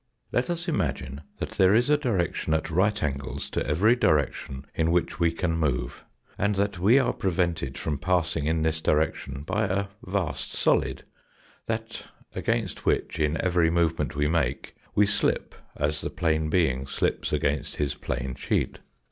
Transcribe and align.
Let 0.31 0.49
us 0.49 0.67
imagine 0.67 1.21
that 1.37 1.51
there 1.51 1.75
is 1.75 1.87
a 1.91 1.95
direction 1.95 2.55
at 2.55 2.71
right 2.71 3.03
angles 3.03 3.51
to 3.51 3.63
every 3.67 3.95
direction 3.95 4.65
in 4.73 4.89
which 4.89 5.19
we 5.19 5.31
can 5.31 5.55
move, 5.55 6.03
and 6.39 6.55
that 6.55 6.79
we 6.79 6.97
are 6.97 7.13
pre 7.13 7.29
vented 7.29 7.77
from 7.77 7.99
passing 7.99 8.47
in 8.47 8.63
this 8.63 8.81
direction 8.81 9.43
by 9.43 9.65
a 9.65 9.89
vast 10.03 10.53
solid, 10.53 11.03
that 11.67 12.07
against 12.33 12.83
which 12.83 13.19
in 13.19 13.39
every 13.45 13.69
movement 13.69 14.15
we 14.15 14.27
make 14.27 14.73
we 14.95 15.05
slip 15.05 15.53
as 15.75 16.01
the 16.01 16.09
plane 16.09 16.49
being 16.49 16.87
slips 16.87 17.31
against 17.31 17.75
his 17.75 17.93
plane 17.93 18.33
sheet. 18.33 18.79